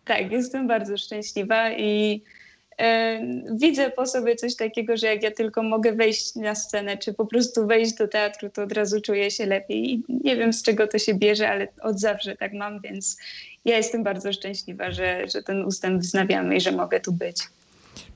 Tak, 0.05 0.31
jestem 0.31 0.67
bardzo 0.67 0.97
szczęśliwa 0.97 1.71
i 1.71 2.21
E, 2.77 3.19
widzę 3.51 3.89
po 3.89 4.05
sobie 4.05 4.35
coś 4.35 4.55
takiego, 4.55 4.97
że 4.97 5.07
jak 5.07 5.23
ja 5.23 5.31
tylko 5.31 5.63
mogę 5.63 5.93
wejść 5.93 6.35
na 6.35 6.55
scenę, 6.55 6.97
czy 6.97 7.13
po 7.13 7.25
prostu 7.25 7.67
wejść 7.67 7.93
do 7.93 8.07
teatru, 8.07 8.49
to 8.49 8.63
od 8.63 8.71
razu 8.71 9.01
czuję 9.01 9.31
się 9.31 9.45
lepiej. 9.45 9.93
I 9.93 10.03
nie 10.09 10.35
wiem 10.35 10.53
z 10.53 10.63
czego 10.63 10.87
to 10.87 10.99
się 10.99 11.13
bierze, 11.13 11.49
ale 11.49 11.67
od 11.81 11.99
zawsze 11.99 12.35
tak 12.35 12.53
mam, 12.53 12.81
więc 12.81 13.17
ja 13.65 13.77
jestem 13.77 14.03
bardzo 14.03 14.33
szczęśliwa, 14.33 14.91
że, 14.91 15.27
że 15.27 15.43
ten 15.43 15.65
ustęp 15.65 16.01
wznawiamy 16.01 16.55
i 16.55 16.61
że 16.61 16.71
mogę 16.71 16.99
tu 16.99 17.11
być. 17.11 17.37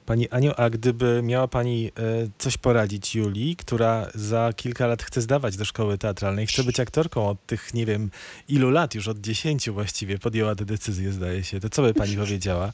Pani 0.06 0.30
Aniu, 0.30 0.52
a 0.58 0.70
gdyby 0.70 1.22
miała 1.24 1.48
Pani 1.48 1.88
e, 1.88 1.92
coś 2.38 2.58
poradzić 2.58 3.16
Julii, 3.16 3.56
która 3.56 4.08
za 4.16 4.54
kilka 4.56 4.88
lat 4.88 5.04
chce 5.04 5.22
zdawać 5.22 5.58
do 5.58 5.66
szkoły 5.66 5.98
teatralnej, 5.98 6.48
chce 6.48 6.64
być 6.64 6.80
aktorką 6.80 7.30
od 7.30 7.46
tych, 7.46 7.74
nie 7.74 7.86
wiem, 7.86 8.12
ilu 8.50 8.70
lat, 8.70 8.96
już 8.96 9.08
od 9.08 9.20
dziesięciu 9.20 9.74
właściwie 9.74 10.20
podjęła 10.20 10.56
tę 10.56 10.66
decyzję, 10.66 11.12
zdaje 11.12 11.44
się, 11.44 11.60
to 11.60 11.70
co 11.70 11.82
by 11.82 11.94
Pani 11.94 12.18
powiedziała? 12.18 12.74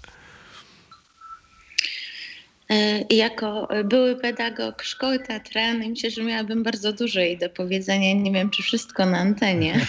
E, 2.69 2.99
jako 3.15 3.67
były 3.85 4.15
pedagog 4.15 4.83
szkoły 4.83 5.19
teatralnej 5.19 5.89
myślę, 5.89 6.11
że 6.11 6.23
miałabym 6.23 6.63
bardzo 6.63 6.93
dużo 6.93 7.19
jej 7.19 7.37
do 7.37 7.49
powiedzenia. 7.49 8.13
Nie 8.13 8.31
wiem, 8.31 8.49
czy 8.49 8.63
wszystko 8.63 9.05
na 9.05 9.17
antenie. 9.17 9.79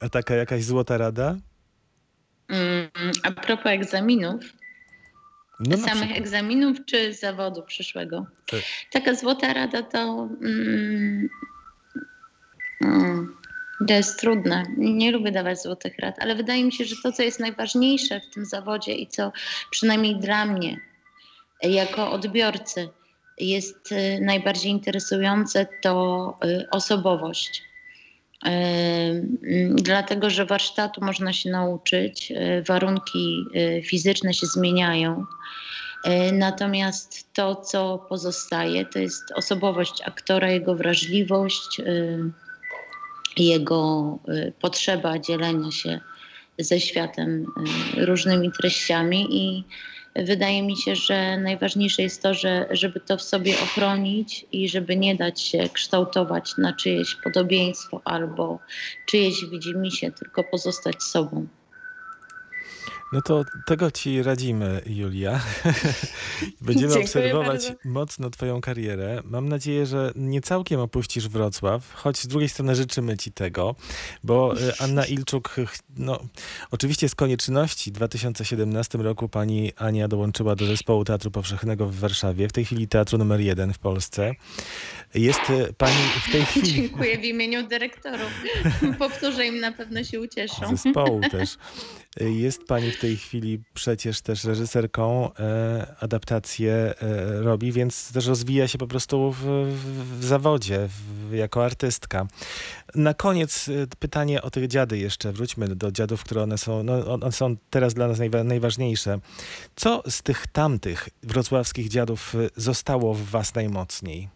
A 0.00 0.08
taka 0.08 0.34
jakaś 0.34 0.64
złota 0.64 0.98
rada? 0.98 1.36
Mm, 2.52 3.12
a 3.22 3.30
propos 3.30 3.72
egzaminów, 3.72 4.44
no 5.60 5.76
samych 5.76 6.16
egzaminów 6.16 6.76
czy 6.86 7.14
zawodu 7.14 7.62
przyszłego? 7.62 8.26
Tak. 8.46 8.60
Taka 8.90 9.14
złota 9.14 9.52
rada 9.52 9.82
to... 9.82 10.28
Mm, 10.42 11.28
mm, 12.80 13.36
to 13.88 13.94
jest 13.94 14.20
trudne. 14.20 14.62
Nie 14.76 15.12
lubię 15.12 15.32
dawać 15.32 15.62
złotych 15.62 15.98
rad, 15.98 16.16
ale 16.20 16.34
wydaje 16.34 16.64
mi 16.64 16.72
się, 16.72 16.84
że 16.84 16.96
to, 17.02 17.12
co 17.12 17.22
jest 17.22 17.40
najważniejsze 17.40 18.20
w 18.20 18.34
tym 18.34 18.44
zawodzie 18.44 18.94
i 18.94 19.06
co 19.06 19.32
przynajmniej 19.70 20.16
dla 20.16 20.46
mnie, 20.46 20.80
jako 21.62 22.10
odbiorcy, 22.10 22.88
jest 23.38 23.92
y, 23.92 24.18
najbardziej 24.20 24.72
interesujące, 24.72 25.66
to 25.82 26.38
y, 26.44 26.66
osobowość. 26.70 27.62
Mm, 28.44 29.76
dlatego, 29.76 30.30
że 30.30 30.46
warsztatu 30.46 31.04
można 31.04 31.32
się 31.32 31.50
nauczyć, 31.50 32.32
warunki 32.68 33.44
fizyczne 33.84 34.34
się 34.34 34.46
zmieniają. 34.46 35.24
Natomiast 36.32 37.32
to, 37.32 37.56
co 37.56 38.06
pozostaje, 38.08 38.86
to 38.86 38.98
jest 38.98 39.22
osobowość 39.34 40.02
aktora, 40.04 40.50
jego 40.50 40.74
wrażliwość, 40.74 41.80
jego 43.36 44.18
potrzeba 44.60 45.18
dzielenia 45.18 45.70
się 45.70 46.00
ze 46.58 46.80
światem 46.80 47.46
różnymi 47.96 48.52
treściami 48.52 49.26
i 49.30 49.64
wydaje 50.16 50.62
mi 50.62 50.76
się, 50.76 50.96
że 50.96 51.38
najważniejsze 51.38 52.02
jest 52.02 52.22
to, 52.22 52.34
że, 52.34 52.68
żeby 52.70 53.00
to 53.00 53.16
w 53.16 53.22
sobie 53.22 53.54
ochronić 53.62 54.46
i 54.52 54.68
żeby 54.68 54.96
nie 54.96 55.14
dać 55.14 55.40
się 55.40 55.68
kształtować 55.72 56.56
na 56.58 56.72
czyjeś 56.72 57.14
podobieństwo 57.14 58.00
albo 58.04 58.58
czyjeś 59.06 59.44
widzimisię, 59.44 60.12
tylko 60.12 60.44
pozostać 60.44 61.02
sobą. 61.02 61.46
No 63.12 63.22
to 63.22 63.44
tego 63.66 63.90
ci 63.90 64.22
radzimy, 64.22 64.82
Julia. 64.86 65.40
Będziemy 66.60 66.92
Dziękuję 66.92 67.04
obserwować 67.04 67.66
bardzo. 67.66 67.78
mocno 67.84 68.30
twoją 68.30 68.60
karierę. 68.60 69.22
Mam 69.24 69.48
nadzieję, 69.48 69.86
że 69.86 70.12
nie 70.16 70.40
całkiem 70.40 70.80
opuścisz 70.80 71.28
Wrocław, 71.28 71.94
choć 71.94 72.18
z 72.18 72.26
drugiej 72.26 72.48
strony 72.48 72.74
życzymy 72.74 73.16
ci 73.16 73.32
tego, 73.32 73.74
bo 74.24 74.54
e, 74.60 74.72
Anna 74.80 75.04
Ilczuk, 75.04 75.56
no 75.96 76.20
oczywiście 76.70 77.08
z 77.08 77.14
konieczności 77.14 77.90
w 77.90 77.94
2017 77.94 78.98
roku 78.98 79.28
pani 79.28 79.72
Ania 79.76 80.08
dołączyła 80.08 80.56
do 80.56 80.66
zespołu 80.66 81.04
Teatru 81.04 81.30
Powszechnego 81.30 81.86
w 81.86 81.96
Warszawie, 81.96 82.48
w 82.48 82.52
tej 82.52 82.64
chwili 82.64 82.88
Teatru 82.88 83.18
numer 83.18 83.40
jeden 83.40 83.72
w 83.72 83.78
Polsce. 83.78 84.34
Jest 85.14 85.50
e, 85.50 85.72
pani 85.72 85.96
w 86.28 86.32
tej 86.32 86.44
chwili... 86.50 86.72
Dziękuję 86.72 87.18
w 87.18 87.24
imieniu 87.24 87.68
dyrektorów. 87.68 88.30
Powtórzę 88.98 89.46
im, 89.46 89.60
na 89.60 89.72
pewno 89.72 90.04
się 90.04 90.20
ucieszą. 90.20 90.76
Zespołu 90.76 91.20
też. 91.30 91.56
Jest 92.20 92.64
pani 92.72 92.90
w 92.90 92.98
tej 92.98 93.16
chwili 93.16 93.60
przecież 93.74 94.20
też 94.20 94.44
reżyserką, 94.44 95.34
e, 95.34 95.94
adaptację 96.00 96.72
e, 96.72 96.94
robi, 97.42 97.72
więc 97.72 98.12
też 98.12 98.26
rozwija 98.26 98.68
się 98.68 98.78
po 98.78 98.86
prostu 98.86 99.32
w, 99.32 99.44
w 100.20 100.24
zawodzie, 100.24 100.88
w, 100.88 101.32
jako 101.32 101.64
artystka. 101.64 102.26
Na 102.94 103.14
koniec 103.14 103.68
e, 103.68 103.72
pytanie 103.98 104.42
o 104.42 104.50
tych 104.50 104.68
dziady 104.68 104.98
jeszcze. 104.98 105.32
Wróćmy 105.32 105.68
do 105.76 105.92
dziadów, 105.92 106.24
które 106.24 106.42
one 106.42 106.58
są, 106.58 106.82
no, 106.82 107.12
one 107.12 107.32
są 107.32 107.56
teraz 107.70 107.94
dla 107.94 108.08
nas 108.08 108.18
najwa 108.18 108.44
najważniejsze. 108.44 109.18
Co 109.76 110.02
z 110.08 110.22
tych 110.22 110.46
tamtych 110.46 111.08
wrocławskich 111.22 111.88
dziadów 111.88 112.34
e, 112.34 112.48
zostało 112.56 113.14
w 113.14 113.22
was 113.22 113.54
najmocniej? 113.54 114.28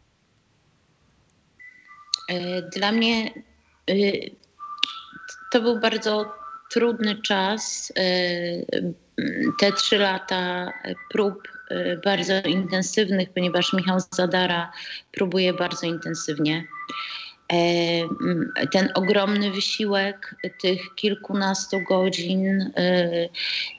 E, 2.29 2.63
dla 2.63 2.93
mnie 2.93 3.31
to 5.53 5.61
był 5.61 5.81
bardzo 5.81 6.46
trudny 6.71 7.23
czas. 7.23 7.93
Y, 7.99 8.95
te 9.61 9.73
trzy 9.73 9.99
lata 9.99 10.73
prób 11.11 11.49
y, 11.71 12.01
bardzo 12.05 12.41
intensywnych, 12.49 13.33
ponieważ 13.33 13.73
Michał 13.73 13.99
Zadara 14.11 14.73
próbuje 15.13 15.53
bardzo 15.53 15.87
intensywnie. 15.87 16.65
Ten 18.73 18.89
ogromny 18.95 19.51
wysiłek 19.51 20.35
tych 20.63 20.95
kilkunastu 20.95 21.81
godzin, 21.89 22.71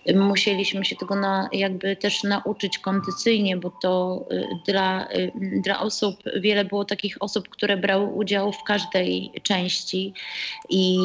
e, 0.05 0.13
musieliśmy 0.15 0.85
się 0.85 0.95
tego 0.95 1.15
na, 1.15 1.49
jakby 1.53 1.95
też 1.95 2.23
nauczyć 2.23 2.79
kondycyjnie, 2.79 3.57
bo 3.57 3.69
to 3.81 4.25
e, 4.31 4.71
dla, 4.71 5.07
dla 5.35 5.79
osób, 5.79 6.15
wiele 6.35 6.65
było 6.65 6.85
takich 6.85 7.17
osób, 7.19 7.49
które 7.49 7.77
brały 7.77 8.05
udział 8.05 8.51
w 8.53 8.63
każdej 8.63 9.31
części 9.43 10.13
i 10.69 10.97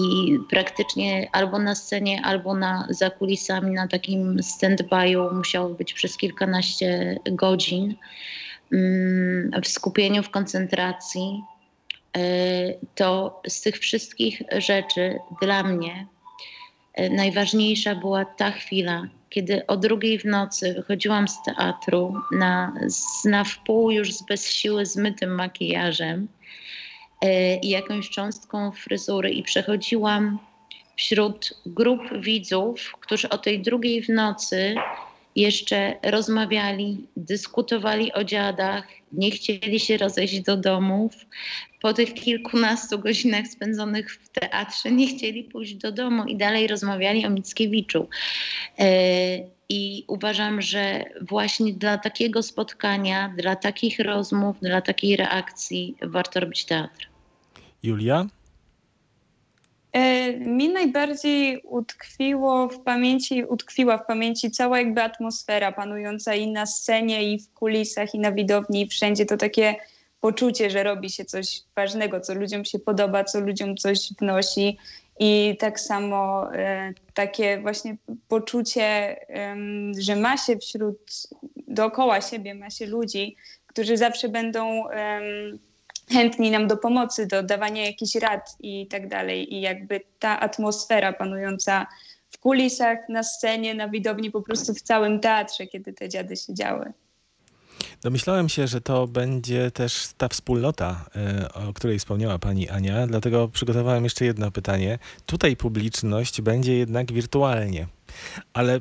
praktycznie 0.51 1.29
albo 1.33 1.59
na 1.59 1.75
scenie, 1.75 2.23
albo 2.25 2.55
na, 2.55 2.87
za 2.91 3.11
kulisami 3.11 3.73
na 3.73 3.89
takim 3.89 4.37
stand-by'u 4.43 5.35
musiało 5.35 5.69
być 5.69 5.93
przez 5.93 6.17
kilkanaście 6.17 7.19
godzin. 7.31 7.95
mm, 8.73 9.63
w 9.63 9.69
skupieniu, 9.69 10.23
w 10.23 10.31
koncentracji, 10.31 11.43
y, 11.49 11.52
to 12.95 13.41
z 13.49 13.61
tych 13.61 13.79
wszystkich 13.79 14.43
rzeczy 14.57 15.19
dla 15.43 15.63
mnie 15.63 16.07
y, 17.01 17.11
najważniejsza 17.11 17.95
była 17.95 18.25
ta 18.25 18.51
chwila, 18.51 19.03
kiedy 19.31 19.67
o 19.67 19.77
drugiej 19.77 20.19
w 20.19 20.25
nocy 20.25 20.75
wychodziłam 20.75 21.29
z 21.29 21.43
teatru 21.43 22.15
na, 22.33 22.73
na 23.25 23.45
wpół 23.45 23.91
już 23.91 24.13
z 24.13 24.23
bez 24.23 24.53
siły 24.53 24.87
zmytym 24.87 25.35
makijażem 25.35 26.29
y, 27.25 27.29
i 27.63 27.69
jakąś 27.69 28.11
cząstką 28.11 28.73
fryzury 28.73 29.31
i 29.31 29.43
przechodziłam 29.43 30.39
wśród 30.97 31.55
grup 31.67 32.01
widzów, 32.21 32.93
którzy 33.01 33.29
o 33.29 33.39
tej 33.39 33.61
drugiej 33.61 34.03
w 34.03 34.09
nocy 34.09 34.75
jeszcze 35.37 35.95
rozmawiali, 36.03 37.07
dyskutowali 37.17 38.13
o 38.13 38.25
dziadach, 38.25 38.85
nie 39.13 39.31
chcieli 39.31 39.81
się 39.81 39.97
rozejść 39.97 40.41
do 40.41 40.57
domów. 40.57 41.13
Po 41.81 41.93
tych 41.93 42.15
kilkunastu 42.15 42.99
godzinach 42.99 43.47
spędzonych 43.47 44.15
w 44.15 44.29
teatrze 44.29 44.91
nie 44.91 45.07
chcieli 45.07 45.45
pójść 45.45 45.75
do 45.75 45.93
domu 45.93 46.25
i 46.25 46.37
dalej 46.37 46.67
rozmawiali 46.67 47.27
o 47.27 47.31
Mickiewiczu. 47.31 48.09
E, 48.79 48.89
I 49.69 50.05
uważam, 50.09 50.63
że 50.63 51.05
właśnie 51.21 51.73
dla 51.73 51.99
takiego 51.99 52.43
spotkania, 52.43 53.35
dla 53.39 53.57
takich 53.57 53.99
rozmów, 53.99 54.57
dla 54.61 54.81
takiej 54.81 55.17
reakcji 55.17 55.97
warto 56.03 56.41
robić 56.41 56.65
teatr. 56.65 57.09
Julia? 57.83 58.27
E, 59.93 60.33
Mi 60.33 60.69
najbardziej 60.69 61.63
utkwiło 61.65 62.69
w 62.69 62.81
pamięci, 62.81 63.45
utkwiła 63.45 63.99
w 63.99 64.07
pamięci 64.07 64.51
cała 64.51 64.79
jakby 64.79 65.03
atmosfera 65.03 65.73
panująca 65.73 66.35
i 66.35 66.51
na 66.51 66.67
scenie, 66.67 67.33
i 67.33 67.39
w 67.39 67.53
kulisach, 67.53 68.15
i 68.15 68.19
na 68.19 68.33
widowni, 68.33 68.83
i 68.83 68.89
wszędzie. 68.89 69.27
To 69.27 69.37
takie 69.37 69.75
poczucie, 70.21 70.71
że 70.71 70.83
robi 70.83 71.11
się 71.11 71.25
coś 71.25 71.63
ważnego, 71.77 72.21
co 72.21 72.35
ludziom 72.35 72.65
się 72.65 72.79
podoba, 72.79 73.25
co 73.25 73.41
ludziom 73.41 73.77
coś 73.77 74.13
wnosi. 74.21 74.79
I 75.19 75.57
tak 75.61 75.81
samo 75.81 76.53
e, 76.55 76.93
takie 77.15 77.61
właśnie 77.61 77.97
poczucie, 78.29 79.17
że 79.99 80.17
ma 80.17 80.37
się 80.37 80.57
wśród, 80.57 80.99
dookoła 81.69 82.21
siebie 82.21 82.55
ma 82.55 82.71
się 82.71 82.87
ludzi, 82.87 83.37
którzy 83.67 83.97
zawsze 83.97 84.29
będą 84.29 84.85
chętni 86.13 86.51
nam 86.51 86.69
do 86.69 86.77
pomocy, 86.77 87.27
do 87.27 87.43
dawania 87.43 87.87
jakichś 87.87 88.15
rad 88.15 88.57
i 88.61 88.87
tak 88.87 89.09
dalej. 89.09 89.55
I 89.55 89.61
jakby 89.61 90.01
ta 90.19 90.41
atmosfera 90.41 91.13
panująca 91.13 91.87
w 92.31 92.39
kulisach, 92.39 92.99
na 93.09 93.23
scenie, 93.23 93.75
na 93.75 93.89
widowni, 93.89 94.31
po 94.31 94.43
prostu 94.43 94.75
w 94.75 94.83
całym 94.83 95.21
teatrze, 95.21 95.67
kiedy 95.67 95.93
te 95.93 96.09
dziady 96.09 96.37
się 96.37 96.55
działy. 96.55 96.93
Domyślałem 98.03 98.49
się, 98.49 98.67
że 98.67 98.81
to 98.81 99.07
będzie 99.07 99.71
też 99.71 100.09
ta 100.19 100.29
wspólnota, 100.29 101.05
e, 101.17 101.53
o 101.69 101.73
której 101.73 101.99
wspomniała 101.99 102.39
pani 102.39 102.69
Ania, 102.69 103.07
dlatego 103.07 103.49
przygotowałem 103.49 104.05
jeszcze 104.05 104.25
jedno 104.25 104.51
pytanie. 104.51 104.99
Tutaj 105.27 105.57
publiczność 105.57 106.41
będzie 106.41 106.77
jednak 106.77 107.13
wirtualnie, 107.13 107.87
ale 108.53 108.81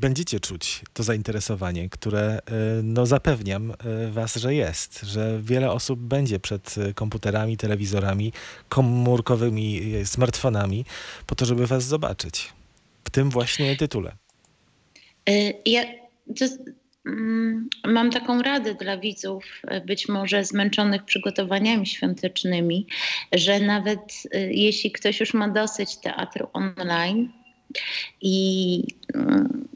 będziecie 0.00 0.40
czuć 0.40 0.82
to 0.92 1.02
zainteresowanie, 1.02 1.88
które 1.88 2.20
e, 2.20 2.40
no 2.82 3.06
zapewniam 3.06 3.70
e, 3.70 3.74
was, 4.10 4.36
że 4.36 4.54
jest, 4.54 5.00
że 5.02 5.40
wiele 5.42 5.72
osób 5.72 6.00
będzie 6.00 6.40
przed 6.40 6.74
e, 6.78 6.94
komputerami, 6.94 7.56
telewizorami, 7.56 8.32
komórkowymi 8.68 9.82
smartfonami 10.04 10.84
po 11.26 11.34
to, 11.34 11.44
żeby 11.44 11.66
was 11.66 11.84
zobaczyć. 11.84 12.52
W 13.04 13.10
tym 13.10 13.30
właśnie 13.30 13.76
tytule. 13.76 14.12
Ja 15.66 15.82
mm, 17.06 17.68
mam 17.86 18.10
taką 18.10 18.42
radę 18.42 18.74
dla 18.74 18.98
widzów, 18.98 19.44
być 19.86 20.08
może 20.08 20.44
zmęczonych 20.44 21.04
przygotowaniami 21.04 21.86
świątecznymi, 21.86 22.86
że 23.32 23.60
nawet 23.60 24.00
jeśli 24.50 24.92
ktoś 24.92 25.20
już 25.20 25.34
ma 25.34 25.48
dosyć 25.48 25.96
teatru 25.96 26.48
online 26.52 27.32
i 28.20 28.82
mm, 29.14 29.68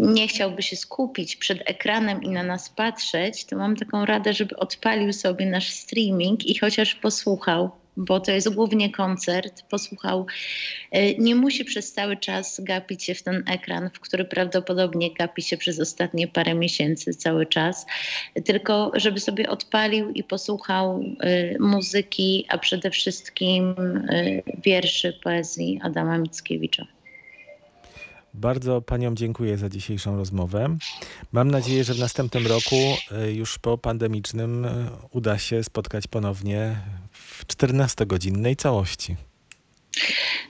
nie 0.00 0.28
chciałby 0.28 0.62
się 0.62 0.76
skupić 0.76 1.36
przed 1.36 1.70
ekranem 1.70 2.22
i 2.22 2.28
na 2.28 2.42
nas 2.42 2.70
patrzeć, 2.70 3.44
to 3.44 3.56
mam 3.56 3.76
taką 3.76 4.06
radę, 4.06 4.32
żeby 4.32 4.56
odpalił 4.56 5.12
sobie 5.12 5.46
nasz 5.46 5.70
streaming 5.70 6.46
i 6.46 6.58
chociaż 6.58 6.94
posłuchał, 6.94 7.70
bo 7.96 8.20
to 8.20 8.32
jest 8.32 8.54
głównie 8.54 8.92
koncert, 8.92 9.62
posłuchał 9.62 10.26
Y, 10.96 11.16
nie 11.18 11.34
musi 11.34 11.64
przez 11.64 11.92
cały 11.92 12.16
czas 12.16 12.60
gapić 12.64 13.04
się 13.04 13.14
w 13.14 13.22
ten 13.22 13.42
ekran, 13.46 13.90
w 13.94 14.00
który 14.00 14.24
prawdopodobnie 14.24 15.14
gapi 15.14 15.42
się 15.42 15.56
przez 15.56 15.80
ostatnie 15.80 16.28
parę 16.28 16.54
miesięcy 16.54 17.14
cały 17.14 17.46
czas, 17.46 17.86
tylko 18.44 18.92
żeby 18.94 19.20
sobie 19.20 19.48
odpalił 19.48 20.10
i 20.10 20.24
posłuchał 20.24 21.02
y, 21.24 21.56
muzyki, 21.60 22.46
a 22.48 22.58
przede 22.58 22.90
wszystkim 22.90 23.74
y, 24.10 24.42
wierszy 24.64 25.18
poezji 25.22 25.80
Adama 25.82 26.18
Mickiewicza. 26.18 26.86
Bardzo 28.34 28.82
paniom 28.82 29.16
dziękuję 29.16 29.58
za 29.58 29.68
dzisiejszą 29.68 30.16
rozmowę. 30.16 30.76
Mam 31.32 31.50
nadzieję, 31.50 31.84
że 31.84 31.94
w 31.94 31.98
następnym 31.98 32.46
roku, 32.46 32.76
e, 33.12 33.32
już 33.32 33.58
po 33.58 33.78
pandemicznym, 33.78 34.64
e, 34.64 34.90
uda 35.10 35.38
się 35.38 35.64
spotkać 35.64 36.06
ponownie 36.06 36.76
w 37.12 37.46
14-godzinnej 37.46 38.56
całości. 38.56 39.16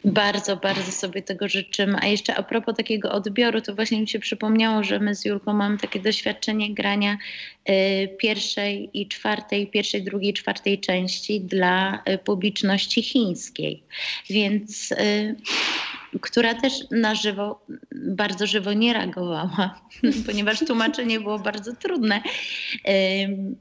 Bardzo, 0.04 0.56
bardzo 0.56 0.92
sobie 0.92 1.22
tego 1.22 1.48
życzymy. 1.48 1.98
A 2.00 2.06
jeszcze 2.06 2.34
a 2.36 2.42
propos 2.42 2.76
takiego 2.76 3.12
odbioru, 3.12 3.60
to 3.60 3.74
właśnie 3.74 4.00
mi 4.00 4.08
się 4.08 4.18
przypomniało, 4.18 4.84
że 4.84 5.00
my 5.00 5.14
z 5.14 5.24
Julką 5.24 5.52
mamy 5.52 5.78
takie 5.78 6.00
doświadczenie 6.00 6.74
grania 6.74 7.18
y, 7.68 8.08
pierwszej 8.18 8.90
i 8.94 9.08
czwartej, 9.08 9.66
pierwszej, 9.66 10.02
drugiej, 10.02 10.34
czwartej 10.34 10.80
części 10.80 11.40
dla 11.40 12.02
publiczności 12.24 13.02
chińskiej. 13.02 13.82
Więc 14.30 14.94
która 16.20 16.54
też 16.54 16.72
na 16.90 17.14
żywo, 17.14 17.60
bardzo 17.92 18.46
żywo 18.46 18.72
nie 18.72 18.92
reagowała, 18.92 19.80
ponieważ 20.26 20.58
tłumaczenie 20.58 21.20
było 21.20 21.38
bardzo 21.38 21.76
trudne. 21.76 22.20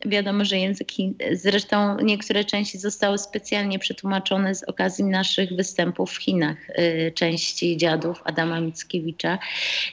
Wiadomo, 0.06 0.46
że 0.46 0.58
język 0.58 0.92
chin... 0.92 1.14
Zresztą 1.32 1.98
niektóre 2.00 2.44
części 2.44 2.78
zostały 2.78 3.18
specjalnie 3.18 3.80
przetłumaczone 3.80 4.56
z 4.56 4.64
okazji 4.64 5.06
naszych 5.06 5.54
występów 5.54 6.12
w 6.12 6.18
Chinach, 6.18 6.70
y, 6.70 7.12
części 7.16 7.78
dziadów 7.78 8.22
Adama 8.24 8.62
Mickiewicza. 8.62 9.40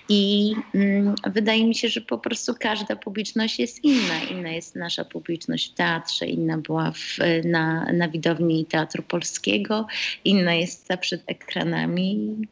I 0.08 0.54
wydaje 1.26 1.66
mi 1.66 1.74
się, 1.74 1.88
że 1.88 2.00
po 2.00 2.18
prostu 2.18 2.54
każda 2.60 2.96
publiczność 2.96 3.58
jest 3.58 3.84
inna. 3.84 4.24
Inna 4.30 4.50
jest 4.50 4.76
nasza 4.76 5.04
publiczność 5.04 5.72
w 5.72 5.74
teatrze, 5.74 6.26
inna 6.26 6.58
była 6.58 6.92
w, 6.92 7.18
na, 7.44 7.92
na 7.92 8.08
widowni 8.08 8.64
Teatru 8.64 9.02
Polskiego, 9.02 9.86
inna 10.24 10.54
jest 10.54 10.88
ta 10.88 10.96
przed 10.96 11.22
ekranami 11.26 12.45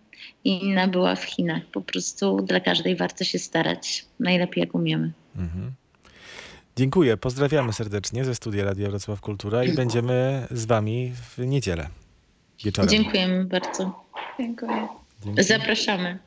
inna 0.45 0.89
była 0.89 1.17
w 1.17 1.25
Chinach. 1.25 1.63
Po 1.65 1.81
prostu 1.81 2.37
dla 2.43 2.61
każdej 2.61 2.97
warto 2.97 3.25
się 3.25 3.39
starać 3.39 4.05
najlepiej 4.21 4.61
jak 4.61 4.75
umiemy. 4.75 5.13
Mhm. 5.37 5.73
Dziękuję, 6.77 7.17
pozdrawiamy 7.17 7.73
serdecznie 7.73 8.25
ze 8.25 8.35
studia 8.35 8.65
Radia 8.65 8.91
Wrocław 8.91 9.21
Kultura 9.21 9.65
i 9.65 9.73
będziemy 9.73 10.47
z 10.51 10.65
wami 10.65 11.13
w 11.15 11.39
niedzielę 11.47 11.89
wieczorem. 12.65 12.91
Dziękujemy 12.91 13.45
bardzo. 13.45 14.05
Dziękuję. 14.39 14.89
Dzięki. 15.25 15.43
Zapraszamy. 15.43 16.19